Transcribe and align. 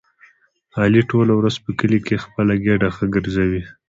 علي 0.81 1.01
ټوله 1.09 1.33
ورځ 1.39 1.55
په 1.63 1.69
کلي 1.79 1.99
خپله 2.25 2.53
ګېډه 2.63 2.89
ګرځوي. 3.13 3.63